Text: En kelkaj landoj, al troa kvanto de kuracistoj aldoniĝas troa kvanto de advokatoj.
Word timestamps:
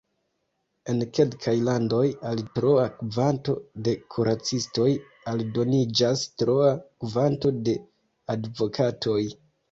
En 0.91 1.01
kelkaj 1.15 1.51
landoj, 1.65 2.05
al 2.29 2.39
troa 2.55 2.85
kvanto 3.01 3.53
de 3.87 3.93
kuracistoj 4.15 4.87
aldoniĝas 5.33 6.23
troa 6.43 6.71
kvanto 7.05 7.53
de 7.69 7.77
advokatoj. 8.35 9.19